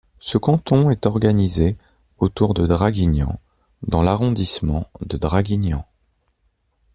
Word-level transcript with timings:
Ce 0.17 0.39
canton 0.39 0.89
est 0.89 1.05
organisé 1.05 1.77
autour 2.17 2.55
de 2.55 2.65
Draguignan 2.65 3.39
dans 3.83 4.01
l'arrondissement 4.01 4.89
de 5.01 5.15
Draguignan. 5.15 5.85